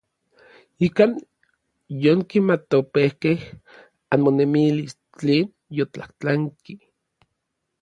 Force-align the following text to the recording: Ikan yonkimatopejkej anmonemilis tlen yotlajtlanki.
Ikan 0.85 1.11
yonkimatopejkej 2.05 3.37
anmonemilis 4.13 4.93
tlen 5.17 5.45
yotlajtlanki. 5.77 6.73